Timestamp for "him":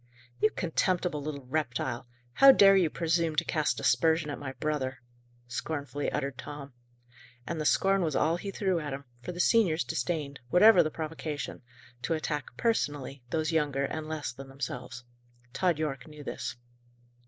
8.93-9.05